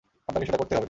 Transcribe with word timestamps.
আপনাকে 0.27 0.45
সেটা 0.45 0.57
করতেই 0.57 0.75
হবে! 0.75 0.79